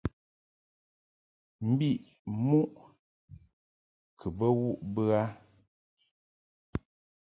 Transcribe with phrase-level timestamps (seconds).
[1.69, 1.97] Mbiʼ
[2.47, 2.67] muʼ
[4.19, 5.23] kɨ bə wuʼ bə a.